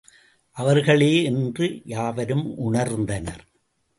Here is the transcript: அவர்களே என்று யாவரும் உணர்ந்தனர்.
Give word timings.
அவர்களே 0.51 1.23
என்று 1.23 1.81
யாவரும் 1.85 2.55
உணர்ந்தனர். 2.57 3.43